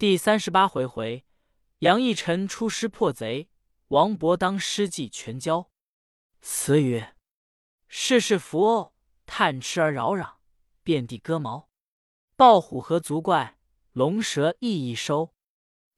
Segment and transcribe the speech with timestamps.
[0.00, 1.26] 第三十八回回，
[1.80, 3.50] 杨义臣出师破贼，
[3.88, 5.70] 王勃当诗记全交。
[6.40, 7.14] 词曰：
[7.86, 8.92] 世事浮鸥，
[9.26, 10.36] 探吃而扰攘，
[10.82, 11.68] 遍地割毛。
[12.34, 13.58] 豹虎何足怪，
[13.92, 15.34] 龙蛇亦易收。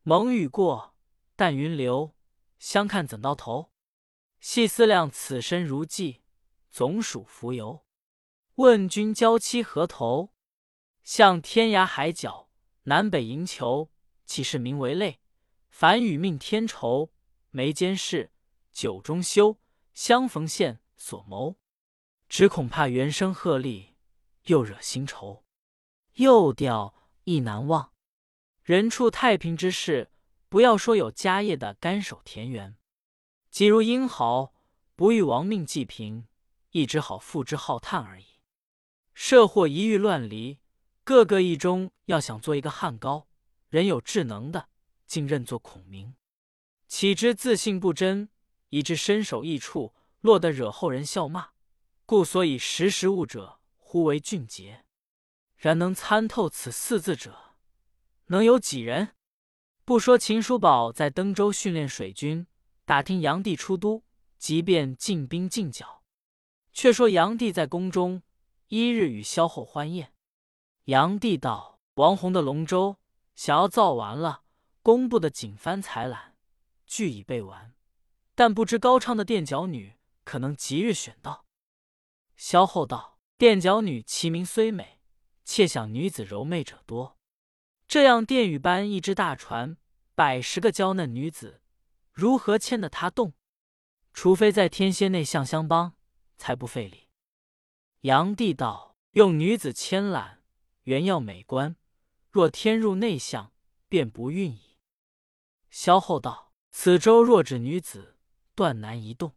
[0.02, 0.96] 蒙雨过，
[1.36, 2.16] 淡云流，
[2.58, 3.70] 相看怎到头？
[4.40, 6.22] 细思量，此身如寄，
[6.72, 7.86] 总属浮游。
[8.56, 10.34] 问君娇妻何头？
[11.04, 12.48] 向天涯海角，
[12.82, 13.91] 南北营求。
[14.32, 15.20] 岂是名为泪？
[15.68, 17.10] 凡与命天愁，
[17.50, 18.32] 眉间事，
[18.72, 19.58] 酒中休。
[19.92, 21.58] 相逢现所谋，
[22.30, 23.88] 只恐怕原声鹤唳，
[24.44, 25.44] 又惹新愁。
[26.14, 26.94] 又掉
[27.24, 27.92] 亦难忘。
[28.62, 30.10] 人处太平之事，
[30.48, 32.78] 不要说有家业的甘守田园。
[33.50, 34.54] 即如英豪，
[34.96, 36.26] 不欲亡命济贫，
[36.70, 38.24] 亦只好付之浩叹而已。
[39.12, 40.58] 社祸一遇乱离，
[41.04, 43.28] 个个意中要想做一个汉高，
[43.72, 44.68] 人有智能的，
[45.06, 46.14] 竟认作孔明，
[46.88, 48.28] 岂知自信不真，
[48.68, 51.52] 以致身首异处，落得惹后人笑骂。
[52.04, 54.84] 故所以识时务者，忽为俊杰。
[55.56, 57.54] 然能参透此四字者，
[58.26, 59.16] 能有几人？
[59.86, 62.46] 不说秦叔宝在登州训练水军。
[62.84, 64.04] 打听炀帝出都，
[64.36, 66.02] 即便进兵进剿。
[66.74, 68.22] 却说炀帝在宫中，
[68.68, 70.12] 一日与萧后欢宴。
[70.84, 72.98] 炀帝道：“王弘的龙舟
[73.34, 74.42] 想要造完了，
[74.82, 76.32] 工部的锦帆彩缆
[76.86, 77.74] 俱已备完，
[78.34, 81.44] 但不知高昌的垫脚女可能即日选到。”
[82.36, 85.00] 萧后道：“垫脚女其名虽美，
[85.44, 87.18] 妾想女子柔媚者多。
[87.86, 89.76] 这样殿宇般一只大船，
[90.14, 91.60] 百十个娇嫩女子。”
[92.12, 93.32] 如何牵得他动？
[94.12, 95.94] 除非在天蝎内向相帮，
[96.36, 97.08] 才不费力。
[98.02, 100.40] 杨帝道：“用女子牵缆，
[100.82, 101.76] 原要美观；
[102.32, 103.52] 若天入内向，
[103.88, 104.78] 便不运矣。”
[105.70, 108.16] 萧后道：“此舟若指女子，
[108.56, 109.36] 断难移动。”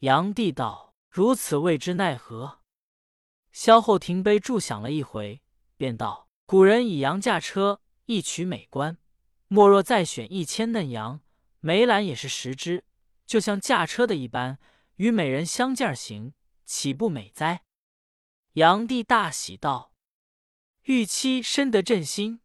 [0.00, 2.60] 炀帝道：“如此未知奈何？”
[3.50, 5.42] 萧后停杯助想了一回，
[5.76, 8.96] 便道：“古人以羊驾车，一曲美观；
[9.48, 11.20] 莫若再选一千嫩羊。”
[11.60, 12.84] 梅兰也是十只，
[13.24, 14.58] 就像驾车的一般，
[14.96, 16.34] 与美人相见行，
[16.66, 17.64] 岂不美哉？
[18.52, 19.90] 炀帝大喜道
[20.84, 22.40] ：“玉妻深得朕心，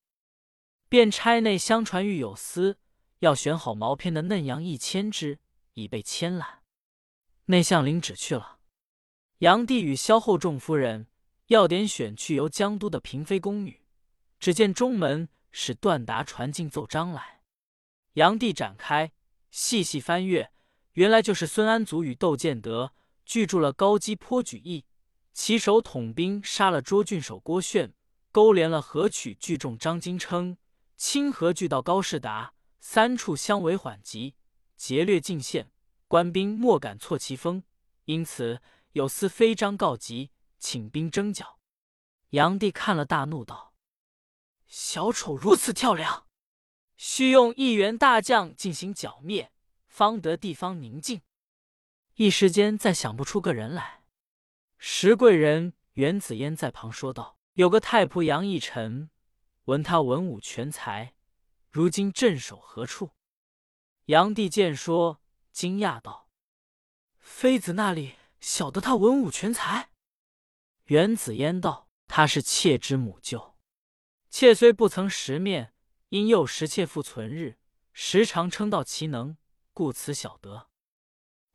[0.87, 2.77] 便差内相传玉有司，
[3.19, 5.39] 要选好毛片的嫩羊一千只，
[5.73, 6.59] 以备牵缆。”
[7.47, 8.59] 内相领旨去了。
[9.39, 11.07] 炀帝与萧后众夫人
[11.47, 13.81] 要点选去游江都的嫔妃宫女，
[14.39, 17.41] 只见中门使段达传进奏章来。
[18.13, 19.11] 炀帝展开，
[19.51, 20.53] 细细翻阅，
[20.93, 22.93] 原来就是孙安祖与窦建德
[23.25, 24.85] 聚住了高基坡举义，
[25.33, 27.93] 其手统兵杀了涿郡守郭炫，
[28.31, 30.57] 勾连了河曲聚众张金称，
[30.95, 34.35] 清河聚到高士达，三处相为缓急，
[34.75, 35.71] 劫掠进献，
[36.07, 37.63] 官兵莫敢错其锋，
[38.05, 41.59] 因此有司飞章告急，请兵征剿。
[42.29, 43.73] 炀帝看了，大怒道
[44.67, 46.27] ：“小丑如此跳梁！”
[46.95, 49.51] 须用一员大将进行剿灭，
[49.87, 51.21] 方得地方宁静。
[52.15, 54.03] 一时间再想不出个人来。
[54.77, 59.09] 石贵人袁子嫣在旁说道：“有个太仆杨义臣，
[59.65, 61.13] 闻他文武全才，
[61.69, 63.11] 如今镇守何处？”
[64.07, 65.21] 杨帝见说，
[65.51, 66.29] 惊讶道
[67.19, 69.89] ：“妃子那里晓得他文武全才？”
[70.87, 73.57] 袁子嫣道：“他是妾之母舅，
[74.29, 75.73] 妾虽不曾识面。”
[76.07, 77.59] 因幼时妾父存日，
[77.91, 79.35] 时常称道其能，
[79.73, 80.69] 故此晓得。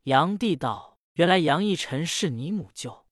[0.03, 3.07] 炀帝道：“原来杨义臣是你母舅。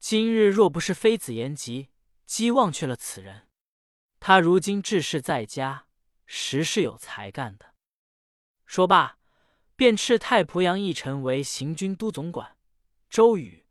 [0.00, 1.90] 今日若不是妃子言及，
[2.26, 3.48] 姬忘却了此人。
[4.20, 5.86] 他如今治世在家，
[6.26, 7.74] 实是有才干的。”
[8.66, 9.18] 说罢，
[9.76, 12.56] 便斥太仆杨义臣为行军都总管，
[13.08, 13.64] 周瑜、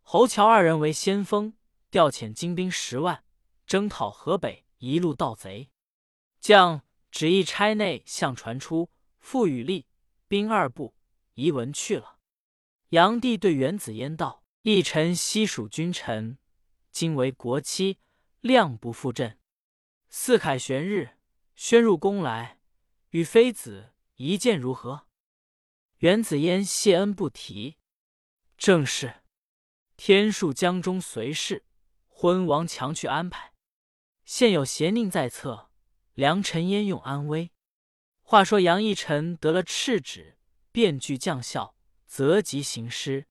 [0.00, 1.54] 侯乔二人为先锋，
[1.90, 3.22] 调遣精兵十万，
[3.66, 5.70] 征讨河北一路盗贼。
[6.40, 9.86] 将旨意差内相传出，复与立
[10.26, 10.94] 兵二部，
[11.34, 12.16] 移文去了。
[12.88, 16.38] 炀帝对元子嫣道：“义臣西蜀君臣，
[16.90, 17.98] 今为国戚，
[18.40, 19.38] 量不负朕。
[20.08, 21.18] 四凯旋日，
[21.54, 22.60] 宣入宫来，
[23.10, 25.06] 与妃子一见如何？”
[25.98, 27.76] 元子嫣谢恩不提。
[28.56, 29.22] 正是
[29.96, 31.64] 天数江中随事，
[32.08, 33.54] 昏王强去安排。
[34.24, 35.70] 现有邪佞在侧。
[36.14, 37.52] 良臣焉用安危？
[38.20, 40.36] 话说杨义臣得了敕旨，
[40.70, 41.74] 便具将校，
[42.06, 43.26] 择吉行师，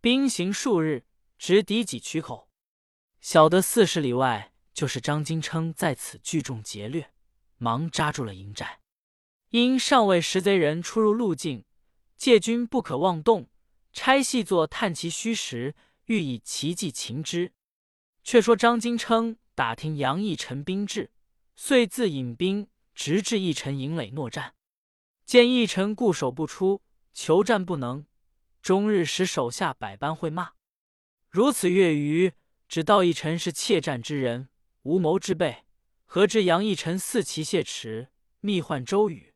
[0.00, 1.04] 兵行数日，
[1.36, 2.50] 直抵己渠口。
[3.24, 7.10] 晓得四十里外，就是张金称在此聚众劫掠，
[7.56, 8.80] 忙扎住了营寨。
[9.48, 11.64] 因尚未识贼人出入路径，
[12.18, 13.48] 借军不可妄动，
[13.94, 15.74] 差细作探其虚实，
[16.04, 17.54] 欲以奇计擒之。
[18.22, 21.10] 却说张金称打听杨义臣兵至，
[21.56, 24.52] 遂自引兵直至义臣营垒搦战。
[25.24, 26.82] 见义臣固守不出，
[27.14, 28.04] 求战不能，
[28.60, 30.52] 终日使手下百般会骂。
[31.30, 32.34] 如此月余，
[32.74, 34.48] 只道义臣是怯战之人，
[34.82, 35.58] 无谋之辈。
[36.06, 38.08] 何知杨义臣四骑谢驰，
[38.40, 39.32] 密唤周瑜。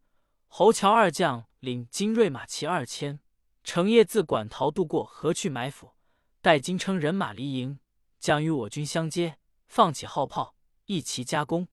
[0.48, 3.20] 侯乔二将领精锐马骑二千，
[3.62, 5.92] 成夜自馆陶渡过河去埋伏，
[6.42, 7.78] 待金称人马离营，
[8.18, 9.38] 将与我军相接，
[9.68, 10.56] 放起号炮，
[10.86, 11.68] 一齐加攻。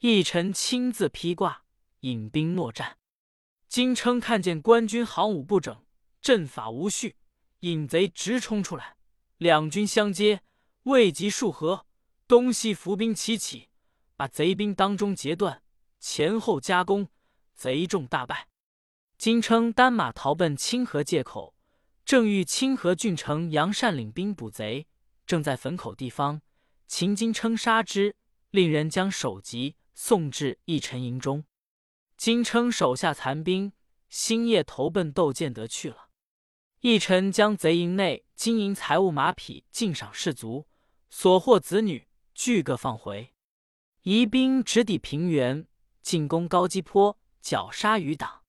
[0.00, 1.62] 义臣亲自披挂，
[2.00, 2.98] 引兵搦战。
[3.68, 5.80] 金称看见官军行伍不整，
[6.20, 7.14] 阵法无序，
[7.60, 8.96] 引贼直冲出来，
[9.36, 10.42] 两军相接，
[10.88, 11.84] 未及数合，
[12.26, 13.68] 东西伏兵齐起，
[14.16, 15.62] 把贼兵当中截断，
[16.00, 17.08] 前后夹攻。
[17.54, 18.48] 贼众大败，
[19.18, 21.54] 金称单马逃奔清河界口，
[22.06, 24.86] 正遇清河郡城杨善领兵捕贼，
[25.26, 26.40] 正在汾口地方，
[26.86, 28.16] 秦金称杀之，
[28.50, 31.44] 令人将首级送至义臣营中。
[32.16, 33.72] 金称手下残兵
[34.08, 36.08] 星夜投奔窦建德去了。
[36.80, 40.66] 义臣将贼营内金银财物马匹尽赏士卒，
[41.10, 43.34] 所获子女俱各放回，
[44.02, 45.66] 移兵直抵平原，
[46.02, 47.18] 进攻高基坡。
[47.40, 48.42] 绞杀余党，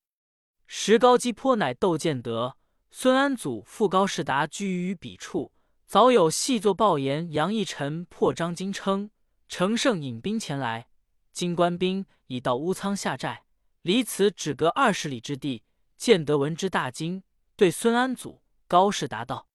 [0.68, 2.58] 石高基坡乃窦建德、
[2.92, 5.54] 孙安祖父高士达居于彼处。
[5.86, 9.10] 早有细作报言杨义臣破张金称，
[9.48, 10.90] 乘胜引兵前来。
[11.32, 13.46] 金官兵已到乌仓下寨，
[13.84, 15.64] 离此只隔二十里之地。
[15.96, 17.24] 建德闻之大惊，
[17.56, 19.48] 对孙安祖、高士达道：“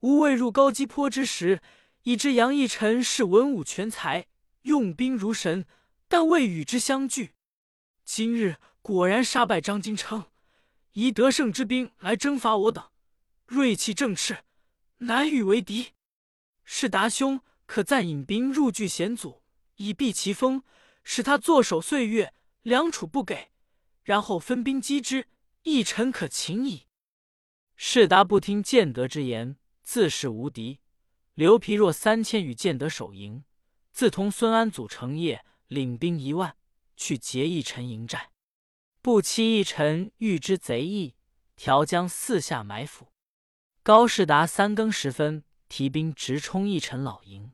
[0.00, 1.60] 吾未入高基坡之时，
[2.02, 4.26] 已知杨义臣是文武全才，
[4.62, 5.66] 用兵如神，
[6.08, 7.34] 但未与之相聚。”
[8.04, 10.26] 今日果然杀败张金称，
[10.92, 12.90] 以得胜之兵来征伐我等，
[13.46, 14.40] 锐气正炽，
[14.98, 15.92] 难与为敌。
[16.64, 19.42] 是达兄可暂引兵入据险阻，
[19.76, 20.62] 以避其锋，
[21.04, 23.50] 使他坐守岁月，两处不给，
[24.02, 25.28] 然后分兵击之，
[25.62, 26.86] 义臣可擒矣。
[27.76, 30.80] 士达不听建德之言，自恃无敌，
[31.34, 33.44] 刘皮若三千与建德守营，
[33.92, 36.56] 自同孙安祖成业领兵一万。
[36.94, 38.30] 去劫一臣营寨，
[39.00, 41.16] 不期一臣欲知贼意，
[41.56, 43.08] 调将四下埋伏。
[43.82, 47.52] 高士达三更时分，提兵直冲一臣老营，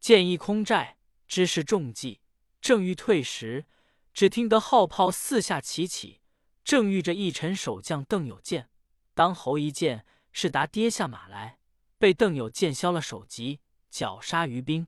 [0.00, 0.96] 见一空寨，
[1.28, 2.20] 知是中计。
[2.60, 3.66] 正欲退时，
[4.12, 6.20] 只听得号炮四下齐起，
[6.64, 8.70] 正遇着一臣守将邓有见，
[9.14, 11.58] 当侯一见，士达跌下马来，
[12.04, 14.86] 被邓友见削了首级，绞杀于兵。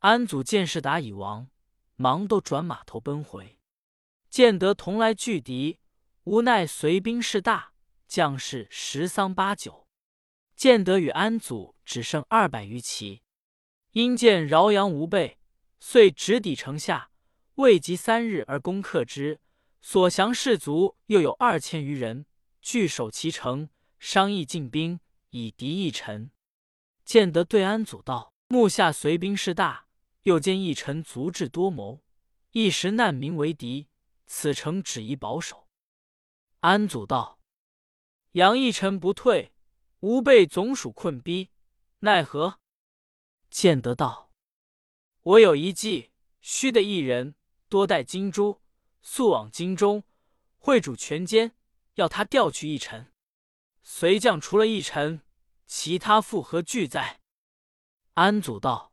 [0.00, 1.48] 安祖见势达已亡。
[1.96, 3.58] 忙都转马头奔回，
[4.28, 5.78] 见得同来拒敌，
[6.24, 7.72] 无奈随兵势大，
[8.06, 9.88] 将士十丧八九。
[10.54, 13.22] 见得与安祖只剩二百余骑，
[13.92, 15.38] 因见饶阳无备，
[15.80, 17.10] 遂直抵城下，
[17.54, 19.40] 未及三日而攻克之。
[19.80, 22.26] 所降士卒又有二千余人，
[22.60, 25.00] 据守其城，商议进兵
[25.30, 26.30] 以敌一臣。
[27.04, 29.86] 见得对安祖道：“目下随兵势大。”
[30.24, 32.02] 又见一臣足智多谋，
[32.52, 33.88] 一时难民为敌，
[34.26, 35.68] 此城只宜保守。
[36.60, 37.38] 安祖道
[38.32, 39.52] ：“杨义臣不退，
[40.00, 41.50] 吾辈总属困逼，
[41.98, 42.58] 奈何？”
[43.50, 44.30] 建德道
[45.20, 47.34] ：“我有一计，须得一人，
[47.68, 48.62] 多带金珠，
[49.02, 50.04] 速往京中，
[50.56, 51.54] 会主权奸，
[51.96, 53.12] 要他调去一臣。
[53.82, 55.20] 随将除了一臣，
[55.76, 57.20] 其他复何惧哉？”
[58.14, 58.92] 安祖道。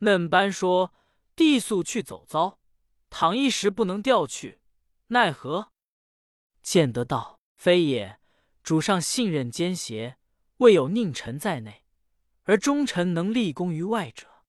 [0.00, 0.92] 嫩班说
[1.34, 2.60] ：“地速去走遭，
[3.08, 4.60] 倘一时不能调去，
[5.06, 5.72] 奈何？”
[6.62, 8.20] 建德道：“非也，
[8.62, 10.18] 主上信任奸邪，
[10.58, 11.86] 未有佞臣在内，
[12.42, 14.44] 而忠臣能立功于外者。”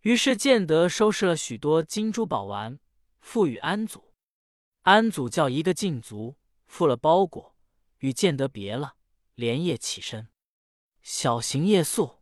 [0.00, 2.80] 于是建德收拾了许多金珠宝丸，
[3.20, 4.14] 付与安祖。
[4.82, 7.54] 安祖叫一个禁卒，付了包裹，
[7.98, 8.96] 与建德别了，
[9.34, 10.28] 连夜起身，
[11.08, 12.18] 小行夜宿。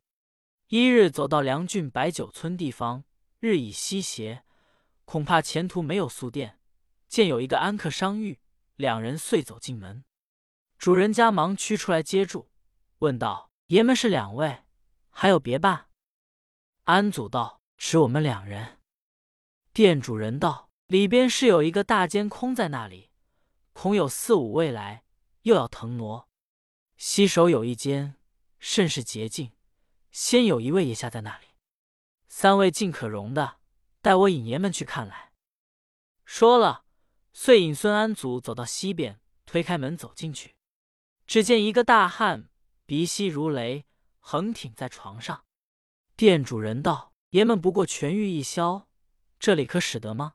[0.69, 3.05] 一日走到梁郡白酒村地方，
[3.41, 4.45] 日已西斜，
[5.07, 6.61] 恐怕前途没有宿店。
[7.09, 8.41] 见有一个安客商遇，
[8.77, 10.05] 两人遂走进门。
[10.77, 12.51] 主人家忙驱出来接住，
[12.99, 14.65] 问道：“爷们是两位，
[15.09, 15.87] 还有别伴？”
[16.85, 18.81] 安祖道：“只我们两人。”
[19.73, 23.09] 店主人道：“里边是有一个大间空在那里，
[23.73, 25.05] 恐有四五位来，
[25.41, 26.29] 又要腾挪。
[26.99, 28.17] 西首有一间，
[28.65, 29.53] 甚是洁净。”
[30.11, 31.49] 先有一位爷下在那里，
[32.29, 33.59] 三位尽可容的，
[34.01, 35.33] 待我引爷们去看来。
[36.25, 36.87] 说了，
[37.35, 40.55] 遂引孙安祖走到西边，推开门走进去，
[41.27, 42.49] 只见一个大汉
[42.87, 43.85] 鼻息如雷，
[44.19, 45.45] 横挺在床上。
[46.17, 48.89] 店主人道：“爷们不过痊愈一宵，
[49.41, 50.35] 这里可使得吗？”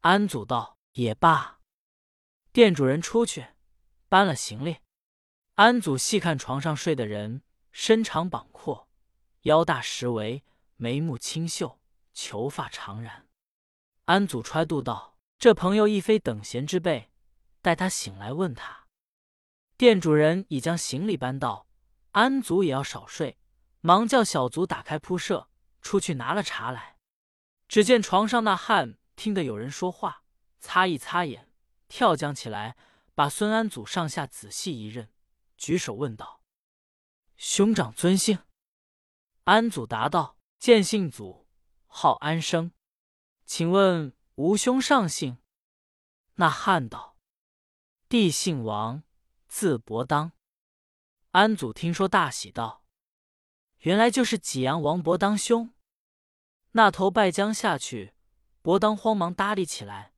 [0.00, 1.58] 安祖道：“也罢。”
[2.52, 3.46] 店主人出去
[4.08, 4.76] 搬了行李。
[5.56, 8.88] 安祖细看床上睡的人，身长膀阔，
[9.42, 10.42] 腰大十围，
[10.74, 11.78] 眉目清秀，
[12.12, 13.22] 裘发长髯。
[14.06, 17.12] 安祖揣度道：“这朋友亦非等闲之辈，
[17.62, 18.88] 待他醒来问他。”
[19.78, 21.68] 店主人已将行李搬到，
[22.10, 23.38] 安祖也要少睡，
[23.80, 25.48] 忙叫小卒打开铺设，
[25.80, 26.96] 出去拿了茶来。
[27.68, 30.24] 只见床上那汉听得有人说话，
[30.58, 31.48] 擦一擦眼，
[31.86, 32.76] 跳将起来，
[33.14, 35.08] 把孙安祖上下仔细一认，
[35.56, 36.42] 举手问道
[37.36, 38.38] ：“兄长尊姓？”
[39.44, 41.46] 安祖答道：“见姓祖，
[41.86, 42.72] 号安生。”
[43.44, 45.38] 请问吾兄上姓？
[46.36, 47.16] 那汉道
[48.08, 49.02] ：“弟姓王，
[49.46, 50.32] 字伯当。”
[51.32, 52.84] 安祖听说，大喜道
[53.80, 55.74] ：“原来就是济阳王伯当兄。”
[56.72, 58.14] 那头拜将下去，
[58.62, 60.14] 伯当慌忙搭理起来。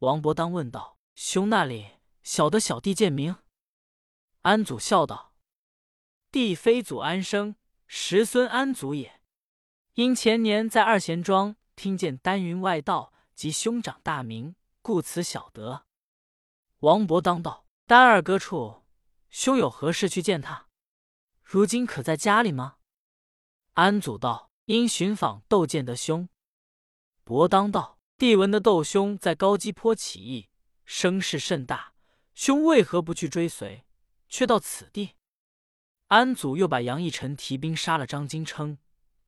[0.00, 3.36] 王伯当问道：“兄那里小的小弟贱名？”
[4.46, 5.34] 安祖笑道
[6.30, 7.56] ：“弟非祖安生，
[7.88, 9.20] 十孙安祖也。
[9.94, 15.84] 因前年在二贤庄。”听见丹云外道及兄长大名，故此晓得。
[16.78, 18.84] 王伯当道：“丹二哥处，
[19.30, 20.68] 兄有何事去见他？
[21.42, 22.76] 如今可在家里吗？”
[23.74, 26.28] 安祖道：“因寻访窦建德兄。”
[27.24, 30.48] 伯当道：“弟闻得窦兄在高基坡起义，
[30.84, 31.94] 声势甚大，
[32.32, 33.84] 兄为何不去追随，
[34.28, 35.14] 却到此地？”
[36.08, 38.78] 安祖又把杨义臣提兵杀了张金称、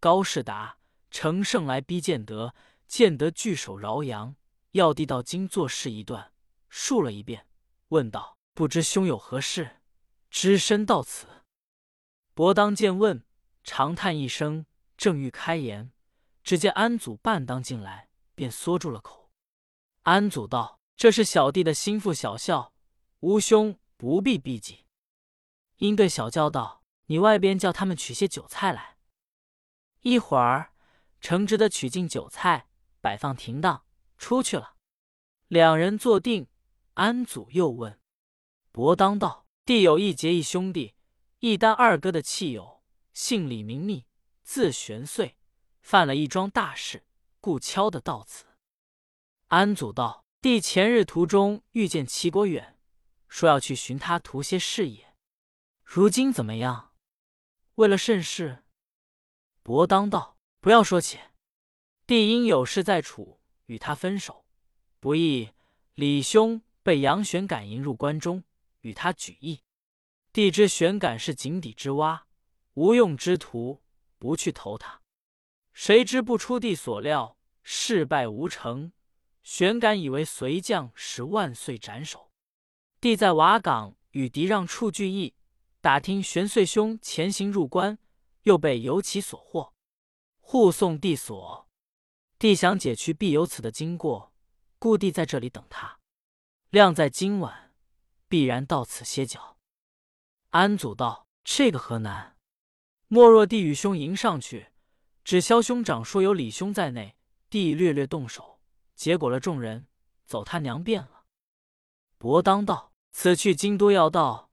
[0.01, 0.79] 高士达。
[1.11, 2.55] 乘胜来逼建德，
[2.87, 4.37] 建德据守饶阳，
[4.73, 6.35] 要地到京作事一段，
[6.69, 7.47] 述了一遍，
[7.89, 9.81] 问道：“不知兄有何事，
[10.29, 11.27] 只身到此？”
[12.35, 13.25] 伯当见问，
[13.65, 14.67] 长叹一声，
[14.99, 15.91] 正欲开言，
[16.45, 19.31] 只见安祖半当进来，便缩住了口。
[20.03, 22.75] 安祖道：“这是小弟的心腹小校，
[23.21, 24.85] 吾兄不必避忌。”
[25.79, 28.99] 因对小教道：“你外边叫他们取些酒菜来，
[30.03, 30.73] 一会儿。”
[31.21, 32.69] 诚直的取进酒菜，
[33.01, 33.85] 摆放停当，
[34.17, 34.77] 出去了。
[35.49, 36.47] 两人坐定，
[36.95, 37.99] 安祖又问
[38.71, 40.95] 伯当道：“弟有一结义兄弟，
[41.41, 44.07] 一单二哥的契友，姓李名密，
[44.45, 45.37] 字玄岁，
[45.81, 47.05] 犯了一桩大事，
[47.41, 48.45] 故敲的到此。”
[49.49, 52.79] 安祖道：“弟前日途中遇见齐国远，
[53.27, 55.08] 说要去寻他图些事也，
[55.91, 56.93] 如今怎么样？
[57.77, 58.63] 为了甚事？”
[59.65, 60.37] 伯当道。
[60.61, 61.19] 不要说起，
[62.07, 64.45] 帝因有事在楚，与他分手，
[65.01, 65.55] 不义
[65.95, 68.45] 李兄被杨玄感迎入关中，
[68.81, 69.63] 与他举义。
[70.31, 72.27] 帝知玄感是井底之蛙，
[72.75, 73.83] 无用之徒，
[74.19, 75.01] 不去投他。
[75.73, 78.93] 谁知不出帝所料，事败无成。
[79.43, 82.31] 玄感以为随将使万岁斩首。
[83.01, 85.35] 帝在瓦岗与敌让处聚义，
[85.81, 87.99] 打听玄岁兄前行入关，
[88.43, 89.73] 又被由其所获。
[90.41, 91.69] 护送弟所，
[92.39, 94.33] 帝想解去必有此的经过，
[94.79, 96.01] 故弟在这里等他。
[96.71, 97.73] 谅在今晚，
[98.29, 99.59] 必然到此歇脚。
[100.51, 102.37] 安祖道：“这个何难？
[103.07, 104.73] 莫若帝与兄迎上去，
[105.23, 107.17] 只消兄长说有李兄在内，
[107.49, 108.61] 弟略略动手，
[108.97, 109.87] 结果了众人，
[110.27, 111.25] 走他娘便了。”
[112.19, 114.48] 伯当道：“此去京都要道，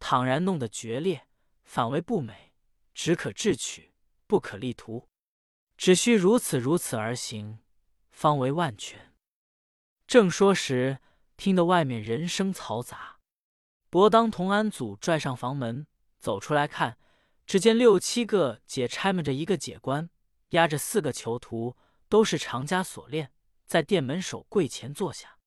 [0.00, 1.28] 倘然弄得决裂，
[1.62, 2.52] 反为不美，
[2.92, 3.92] 只可智取，
[4.26, 5.06] 不可力图。”
[5.78, 7.60] 只需如此如此而行，
[8.10, 9.14] 方为万全。
[10.06, 10.98] 正说时，
[11.38, 13.18] 听得外面人声嘈杂。
[13.88, 15.86] 伯当同安祖拽上房门，
[16.18, 16.98] 走出来看，
[17.46, 20.10] 只见六七个解差们着一个解官，
[20.50, 21.76] 押着四个囚徒，
[22.10, 23.32] 都是长枷锁链，
[23.64, 25.38] 在店门守柜前坐下。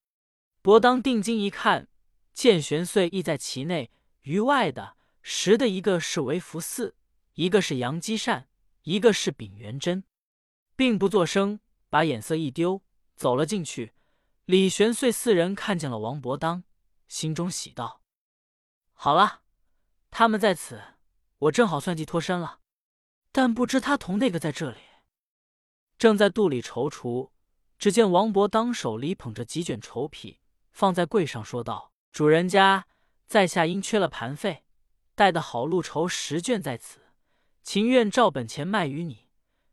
[0.63, 1.89] 伯当定睛一看，
[2.33, 3.91] 见玄岁亦在其内，
[4.24, 6.96] 于外的识的一个是韦福四，
[7.34, 8.50] 一个是杨基善，
[8.84, 10.03] 一个是秉元贞。
[10.75, 12.82] 并不作声，把眼色一丢，
[13.15, 13.94] 走了进去。
[14.46, 16.63] 李玄遂四人看见了王伯当，
[17.08, 18.01] 心中喜道
[18.94, 19.42] ：“好了，
[20.10, 20.82] 他们在此，
[21.38, 22.60] 我正好算计脱身了。
[23.32, 24.77] 但不知他同那个在这里。”
[26.00, 27.32] 正在肚里踌躇，
[27.77, 30.39] 只见王伯当手里捧着几卷绸匹，
[30.72, 32.88] 放在柜上，说道：“主人家
[33.34, 34.63] 在下因缺了盘费，
[35.16, 37.00] 带的好路筹十卷在此，
[37.63, 39.28] 情愿照本钱卖与你。”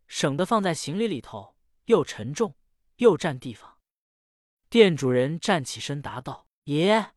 [0.09, 2.55] 省得放在行李里头，又沉重
[2.97, 3.77] 又占地方。
[4.71, 7.11] 店主人站起身答道：“爷，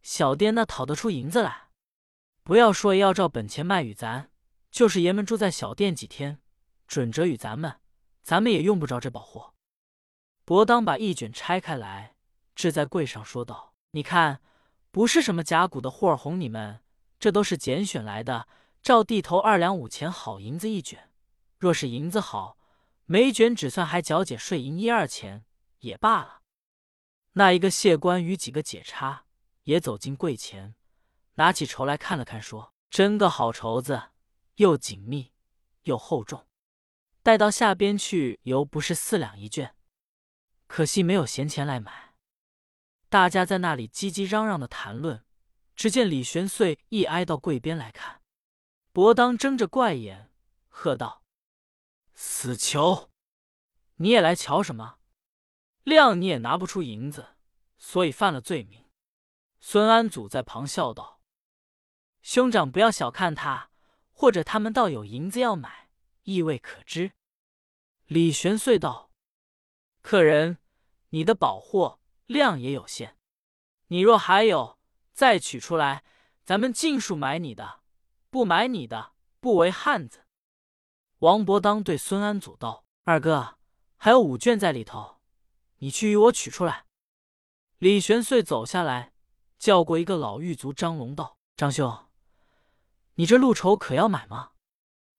[0.00, 1.68] 小店那讨得出银子来？
[2.42, 4.30] 不要说要照本钱卖与咱，
[4.70, 6.40] 就是爷们住在小店几天，
[6.86, 7.80] 准折与咱们，
[8.22, 9.52] 咱们也用不着这宝货。”
[10.46, 12.16] 伯当把一卷拆开来，
[12.54, 14.40] 置在柜上，说道：“你看，
[14.92, 16.80] 不是什么甲骨的货儿哄你们，
[17.18, 18.46] 这都是拣选来的，
[18.82, 21.10] 照地头二两五钱好银子一卷。
[21.58, 22.58] 若是银子好，
[23.06, 25.46] 每卷只算还缴解税银一二钱
[25.78, 26.42] 也罢了。”
[27.32, 29.24] 那一个谢官与几个解差
[29.62, 30.74] 也走进柜前，
[31.36, 34.10] 拿起绸来看了看，说：“真个好绸子，
[34.56, 35.32] 又紧密
[35.84, 36.46] 又厚重，
[37.22, 39.74] 带到下边去犹不是四两一卷。
[40.66, 42.11] 可惜没有闲钱来买。”
[43.12, 45.22] 大家在那里叽叽嚷嚷的谈论。
[45.76, 48.22] 只见李玄岁一挨到柜边来看，
[48.90, 50.32] 伯当睁着怪眼，
[50.66, 51.22] 喝道
[52.14, 53.10] ：“死囚，
[53.96, 54.96] 你也来瞧什么？”
[55.84, 57.36] 谅你也拿不出银子，
[57.76, 58.88] 所以犯了罪名。
[59.60, 61.20] 孙安祖在旁笑道
[62.22, 63.70] ：“兄长不要小看他，
[64.10, 65.90] 或者他们倒有银子要买，
[66.22, 67.12] 亦未可知。”
[68.08, 69.10] 李玄遂道
[70.00, 70.56] ：“客人，
[71.10, 72.00] 你的宝货
[72.32, 73.16] 量也有限，
[73.86, 74.80] 你若还有，
[75.12, 76.02] 再取出来，
[76.44, 77.82] 咱们尽数买你的。
[78.30, 80.24] 不买你的，不为汉子。”
[81.20, 83.58] 王伯当对孙安祖道：“二哥，
[83.96, 85.20] 还有五卷在里头。”
[85.78, 86.86] 你去与我取出来。
[87.78, 89.12] 李玄遂走下来，
[89.58, 92.08] 叫过一个老狱卒张龙道：“张兄，
[93.14, 94.52] 你这路筹可要买吗？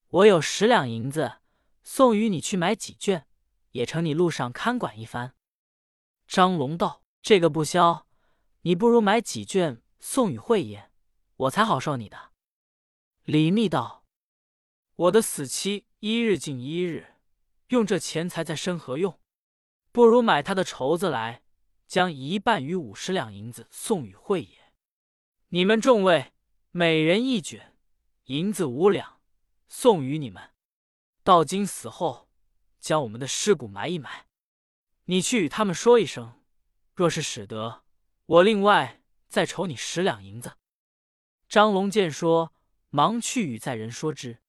[0.07, 1.39] 我有十两银子，
[1.83, 3.27] 送与你去买几卷，
[3.71, 5.35] 也成你路上看管一番。”
[6.25, 8.05] 张龙道：“这个不消，
[8.63, 10.89] 你不如买几卷送与慧爷，
[11.37, 12.33] 我才好受你的。”
[13.23, 14.03] 李密道
[14.95, 17.15] ：“我的死期一日尽一日，
[17.67, 19.17] 用这钱财在身何用？”
[19.93, 21.43] 不如买他的绸子来，
[21.87, 24.73] 将一半与五十两银子送与慧爷。
[25.47, 26.33] 你们众位
[26.71, 27.77] 每人一卷，
[28.25, 29.21] 银子五两，
[29.69, 30.51] 送与你们。
[31.23, 32.27] 到今死后，
[32.81, 34.25] 将我们的尸骨埋一埋。
[35.05, 36.42] 你去与他们说一声，
[36.95, 37.83] 若是使得，
[38.25, 40.57] 我另外再筹你十两银子。
[41.49, 42.53] 张龙见说，
[42.89, 44.39] 忙去与在人说之。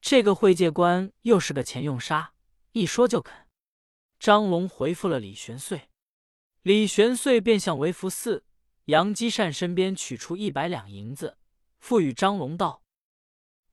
[0.00, 2.34] 这个会介官又是个钱用杀，
[2.72, 3.48] 一说就肯。
[4.18, 5.88] 张龙回复了李玄岁，
[6.62, 8.44] 李玄岁便向韦福寺
[8.84, 11.38] 杨基善身边取出一百两银子，
[11.80, 12.84] 付与张龙道：“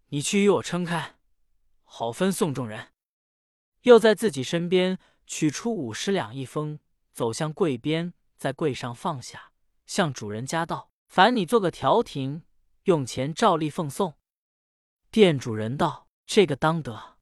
[0.09, 1.17] 你去与我撑开，
[1.83, 2.91] 好分送众人。”
[3.83, 6.79] 又在自己身边取出五十两一封，
[7.19, 9.51] 走向柜边，在柜上放下，
[9.85, 12.43] 向主人家道：“烦你做个调停，
[12.83, 14.13] 用钱照例奉送。”
[15.11, 17.17] 店主人道：“这个当得。”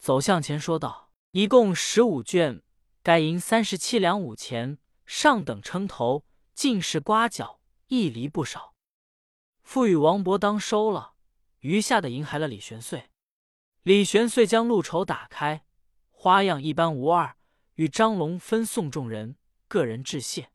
[0.00, 1.12] 走向前说道。
[1.32, 2.62] 一共十五卷，
[3.02, 8.72] 该银三十七两五钱，上等称头，尽是刮角，一厘不少。
[9.62, 11.12] 付与王伯当收了，
[11.58, 13.10] 余下的银还了李玄岁。
[13.82, 15.66] 李玄岁将路筹打开，
[16.08, 17.36] 花样一般无二，
[17.74, 19.36] 与张龙分送众人，
[19.68, 20.50] 个人致谢。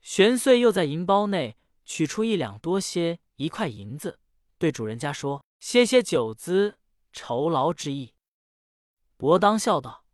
[0.00, 4.18] 玄岁又在银包内取出一两多些一块银子，
[4.58, 6.78] 对主人家说：“歇歇酒资，
[7.12, 8.14] 酬劳之意。”
[9.16, 10.04] 伯当笑道。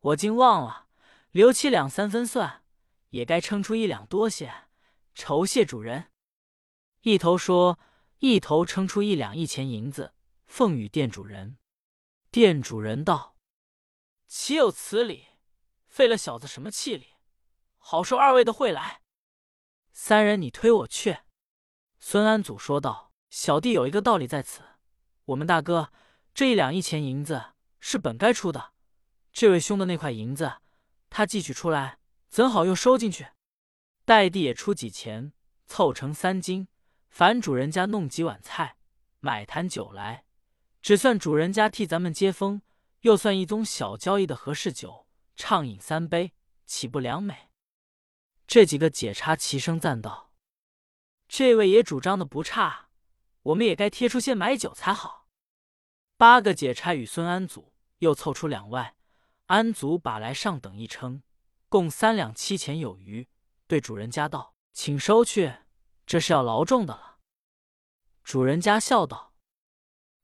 [0.00, 0.86] 我竟忘了，
[1.30, 2.62] 留七两三分算，
[3.10, 4.68] 也该称出一两多些，
[5.14, 6.12] 酬谢主人。
[7.02, 7.78] 一头说，
[8.20, 10.14] 一头称出一两一钱银子，
[10.46, 11.58] 奉与店主人。
[12.30, 13.36] 店主人道
[14.26, 15.26] ：“岂有此理！
[15.94, 17.10] 费了小子什么气力，
[17.78, 19.02] 好受二位的惠来。”
[19.94, 21.18] 三人，你推我去。
[22.00, 24.62] 孙安祖说道：“小弟有一个道理在此，
[25.26, 25.92] 我们大哥
[26.34, 28.72] 这一两一钱银子是本该出的。”
[29.32, 30.54] 这位兄的那块银子，
[31.10, 33.28] 他寄取出来，怎好又收进去？
[34.04, 35.32] 代地也出几钱，
[35.64, 36.66] 凑成三斤。
[37.08, 38.78] 凡主人家弄几碗菜，
[39.20, 40.24] 买坛酒来，
[40.82, 42.62] 只算主人家替咱们接风，
[43.02, 45.03] 又算一宗小交易的合适酒，
[45.36, 46.32] 畅饮三杯，
[46.64, 47.50] 岂不良美？
[48.46, 50.32] 这几个解差齐声赞道
[51.28, 52.90] ：“这位也主张的不差，
[53.42, 55.26] 我们也该贴出些买酒才好。”
[56.16, 58.94] 八个解差与孙安祖又凑出两万。
[59.46, 61.22] 安祖把来上等一称，
[61.68, 63.28] 共三两七钱有余，
[63.66, 65.56] 对主人家道：“请收去，
[66.06, 67.18] 这是要劳重的了。”
[68.24, 69.34] 主人家笑道：“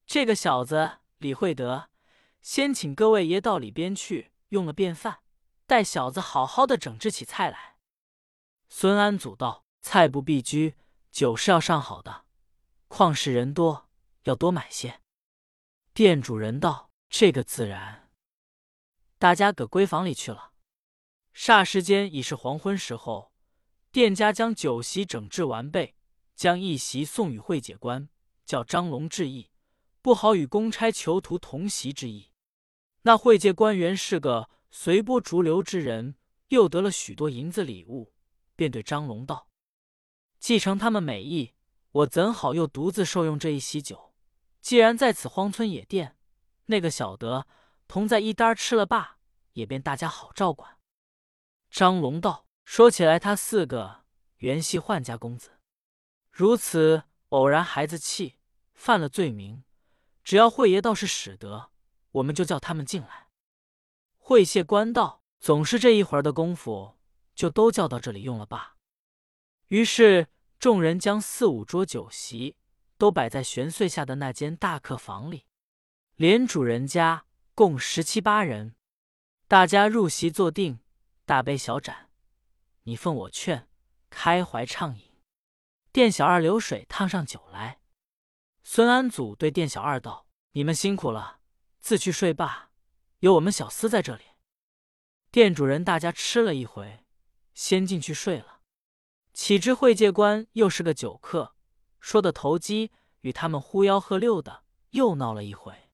[0.07, 1.91] 这个小子李会德，
[2.41, 5.21] 先请各位爷到里边去用了便饭，
[5.67, 7.79] 待小子好好的整治起菜来。”
[8.71, 10.77] 孙安祖道：“菜不必拘，
[11.11, 12.25] 酒是要上好的，
[12.87, 13.89] 况是人多，
[14.23, 15.01] 要多买些。”
[15.93, 18.09] 店主人道：“这个自然。”
[19.19, 20.53] 大家搁闺房里去了。
[21.35, 23.33] 霎时间已是黄昏时候，
[23.91, 25.97] 店家将酒席整治完备，
[26.35, 28.09] 将一席送与会解官，
[28.45, 29.51] 叫张龙致意，
[30.01, 32.30] 不好与公差囚徒同席之意。
[33.03, 36.17] 那会介官员是个随波逐流之人，
[36.49, 38.13] 又得了许多银子礼物，
[38.55, 39.49] 便对张龙道
[40.39, 41.55] ：“继承他们美意，
[41.93, 44.15] 我怎好又独自受用这一席酒？
[44.61, 46.19] 既然在此荒村野店，
[46.67, 47.47] 那个小得
[47.89, 49.19] 同在一单吃了罢，
[49.55, 50.77] 也便大家好照管。”
[51.71, 54.05] 张龙道：“说起来，他四个
[54.37, 55.59] 原系宦家公子，
[56.31, 58.37] 如此偶然孩子气，
[58.75, 59.65] 犯了罪名，
[60.23, 61.70] 只要慧爷倒是使得，
[62.13, 63.29] 我们就叫他们进来。”
[64.19, 66.99] 会谢官道：“总是这一会儿的功夫，
[67.35, 68.77] 就都叫到这里用了罢。”
[69.69, 72.57] 于是众人将四五桌酒席
[72.99, 75.47] 都摆在玄岁下的那间大客房里，
[76.17, 78.75] 连主人家共十七八人，
[79.49, 80.81] 大家入席坐定。
[81.27, 82.11] 大杯小盏，
[82.83, 83.69] 你奉我劝，
[84.11, 85.13] 开怀畅饮。
[85.93, 87.79] 店小二流水烫上酒来。
[88.65, 91.40] 孙安祖对店小二道：“你们辛苦了，
[91.81, 92.71] 自去睡罢，
[93.19, 94.25] 有我们小厮在这里。”
[95.33, 97.05] 店主人大家吃了一回，
[97.55, 98.61] 先进去睡了。
[99.33, 101.55] 岂知会介官又是个酒客，
[102.01, 102.91] 说的投机，
[103.21, 105.91] 与他们呼吆喝六的，又闹了一回。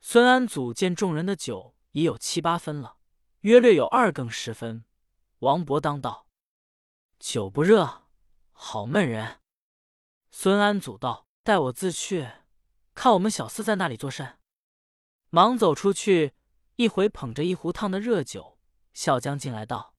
[0.00, 2.96] 孙安祖见众人的酒已有七八分了。
[3.40, 4.84] 约略有二更时分，
[5.40, 6.26] 王伯当道
[7.18, 8.04] ：“酒不热，
[8.52, 9.40] 好闷人。”
[10.30, 12.30] 孙安祖道：“待我自去，
[12.94, 14.38] 看我们小厮在那里作甚。”
[15.30, 16.34] 忙走出去，
[16.74, 18.58] 一回捧着一壶烫的热酒，
[18.92, 19.94] 笑将进来道：“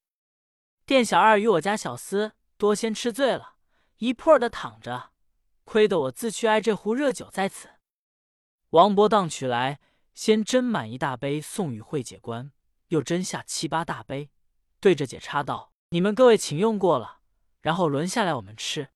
[0.84, 3.56] 店小二与我家小厮多先吃醉了，
[3.96, 5.12] 一破的躺着，
[5.64, 7.70] 亏得我自去挨这壶热酒在此。”
[8.70, 9.80] 王伯当取来，
[10.12, 12.52] 先斟满一大杯，送与会解官。
[12.88, 14.30] 又斟下七八大杯，
[14.78, 17.20] 对着解差道：“你们各位请用过了，
[17.62, 18.90] 然后轮下来我们吃。”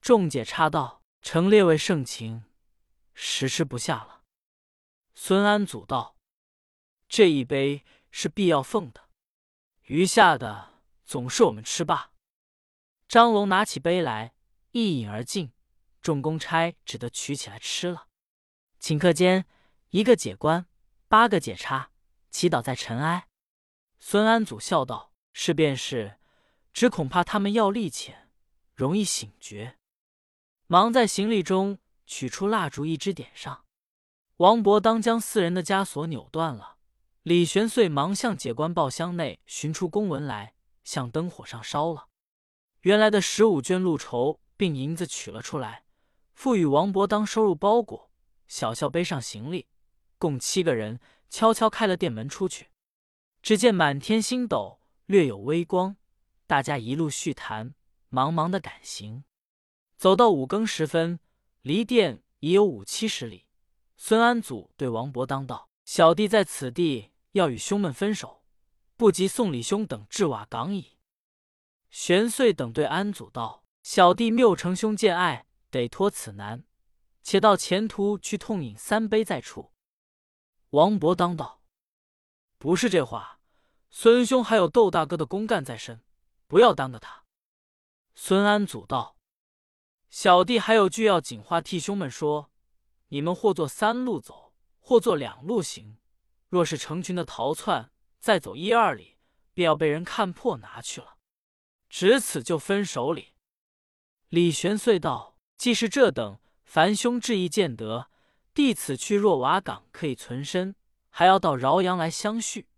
[0.00, 2.44] 众解差道：“承列位盛情，
[3.12, 4.18] 实吃不下了。”
[5.22, 6.16] 孙安祖道
[7.06, 9.10] ：“这一杯是必要奉的，
[9.82, 12.12] 余下的总是我们吃罢。”
[13.06, 14.32] 张龙拿起杯来，
[14.70, 15.52] 一饮而尽，
[16.00, 18.08] 众公差只得取起来吃了。
[18.80, 19.44] 顷刻间，
[19.90, 20.64] 一个解官，
[21.06, 21.90] 八个解差。
[22.30, 23.28] 祈祷在尘埃。
[23.98, 26.18] 孙安祖笑道：“是便是，
[26.72, 28.30] 只恐怕他们药力浅，
[28.74, 29.76] 容易醒觉。”
[30.66, 33.66] 忙在行李中取出蜡烛，一支点上。
[34.40, 36.78] 王伯当将四人的枷锁扭断了。
[37.24, 42.08] 李玄遂忙向解官报箱内寻出公文来，向灯火上烧了。
[42.80, 45.84] 原来的十五卷路筹并银子取了出来，
[46.32, 48.10] 付与王伯当收入包裹。
[48.48, 49.66] 小校背上行李，
[50.18, 50.98] 共七个人。
[51.28, 52.70] 悄悄开了店门出去，
[53.40, 55.96] 只见满天星斗，略有微光。
[56.48, 57.74] 大家一路叙谈，
[58.08, 59.22] 忙忙的赶行。
[59.96, 61.20] 走到五更时分，
[61.62, 63.44] 离店已有五七十里。
[64.02, 68.42] 孙安祖对王伯当道：“小弟在此地要与兄们分手，
[68.96, 70.96] 不及送李兄等至瓦岗矣。”
[71.90, 76.64] 玄遂等对安祖道：“小弟谬承兄见爱，得托此难，
[77.22, 79.70] 且到前途去痛饮三杯再出。”
[80.70, 81.62] 王伯当道
[82.56, 83.38] ：“不是这话，
[83.90, 86.02] 孙兄还有窦大哥的公干在身，
[86.46, 87.26] 不要耽搁他。”
[88.16, 89.18] 孙安祖道
[90.08, 92.50] ：“小弟还有句要紧话替兄们说：
[93.10, 95.98] 你们或做三路走，或做两路行。
[96.48, 99.18] 若是成群的逃窜，再走一二里，
[99.54, 101.18] 便要被人看破拿去了。
[101.88, 103.34] 只此就分手里。”
[104.30, 108.08] 李玄遂道：“既是这等，凡兄志意见得。”
[108.52, 110.74] 弟此去若瓦岗可以存身，
[111.08, 112.68] 还要到饶阳来相续。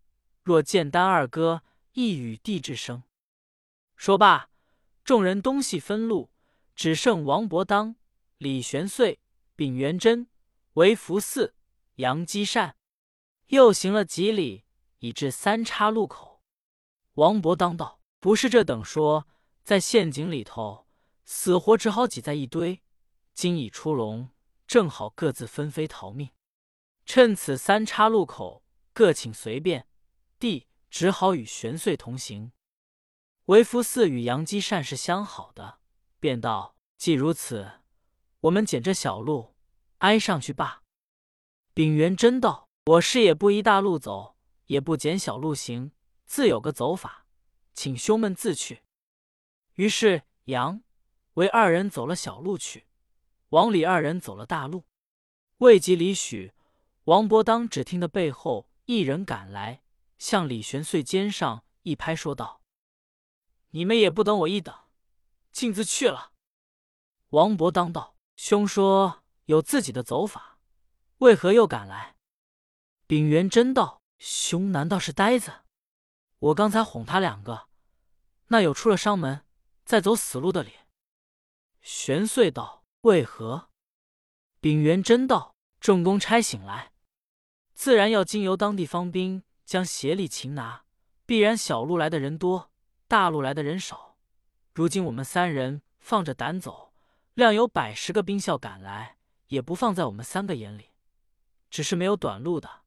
[0.43, 3.03] 若见丹二哥，亦与弟之生。
[3.97, 4.51] 说罢，
[5.03, 6.31] 众人东西分路，
[6.75, 7.97] 只剩王伯当、
[8.37, 9.19] 李玄遂、
[9.63, 10.27] 秉元贞、
[10.73, 11.55] 韦福寺、
[11.95, 12.75] 杨基善，
[13.47, 14.65] 又行了几里，
[14.99, 16.43] 已至三岔路口。
[17.13, 19.29] 王伯当道：“不是这等说，
[19.63, 20.89] 在陷阱里头，
[21.25, 22.83] 死活只好挤在一堆。
[23.35, 24.31] 今已出笼。”
[24.67, 26.31] 正好各自分飞逃命，
[27.07, 29.87] 趁此三岔路口，各请随便。
[30.41, 32.51] 弟只好与玄岁同行。
[33.45, 35.79] 为福寺与杨基善是相好的，
[36.19, 37.83] 便道：既如此，
[38.41, 39.52] 我们捡这小路
[40.03, 40.83] 挨上去罢。
[41.73, 44.37] 秉元真道：我是也不依大路走，
[44.67, 45.93] 也不捡小路行，
[46.27, 47.27] 自有个走法，
[47.73, 48.83] 请兄们自去。
[49.75, 50.83] 于是杨
[51.35, 52.87] 为二人走了小路去。
[53.51, 54.85] 王李二人走了大路，
[55.59, 56.53] 未及李许、
[57.05, 59.83] 王伯当，只听得背后一人赶来，
[60.19, 62.61] 向李玄遂肩上一拍说道
[63.71, 64.75] ：“你们也不等我一等，
[65.53, 66.33] 径自去了。”
[67.31, 69.22] 王伯当道：“兄说
[69.53, 70.59] 有自己的走法，
[71.19, 72.17] 为何又赶来？”
[73.07, 75.53] 丙元真道：“兄难道是呆子？
[76.39, 77.69] 我刚才哄他两个，
[78.49, 79.45] 那有出了商门，
[79.85, 80.73] 再走死路的理？”
[81.83, 83.69] 玄遂道：“为何？”
[84.61, 86.93] 丙元真道：“正公差醒来，
[87.75, 90.85] 自然要经由当地方兵将协力擒拿。
[91.27, 92.71] 必然小路来的人多，
[93.07, 94.17] 大路来的人少。
[94.75, 96.93] 如今我们三人放着胆走，
[97.35, 99.19] 量有百十个兵校赶来，
[99.53, 100.89] 也不放在我们三个眼里。
[101.71, 102.83] 只是没有短路的，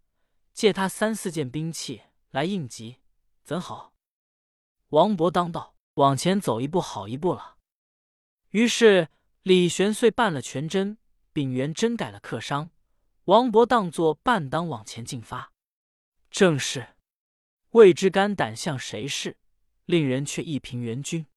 [0.51, 2.01] 借他三四件兵器
[2.31, 2.97] 来应急，
[3.43, 3.93] 怎好？”
[4.89, 7.57] 王勃当道：“往前走一步，好一步了。”
[8.49, 9.09] 于是
[9.43, 10.97] 李玄遂办了全真。
[11.33, 12.69] 丙元真改了客商，
[13.25, 15.51] 王勃当作伴当往前进发。
[16.31, 16.95] 正是
[17.71, 19.35] 未知肝胆向谁是，
[19.83, 21.27] 令人却一凭援军。